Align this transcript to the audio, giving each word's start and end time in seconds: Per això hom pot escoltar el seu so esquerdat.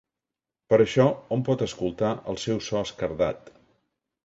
Per 0.71 0.79
això 0.85 1.05
hom 1.35 1.43
pot 1.51 1.61
escoltar 1.67 2.11
el 2.35 2.41
seu 2.47 2.65
so 2.71 2.83
esquerdat. 2.83 3.55